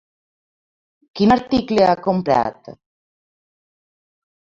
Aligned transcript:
Quin 1.19 1.35
article 1.37 1.87
ha 1.91 2.01
comprat? 2.09 2.75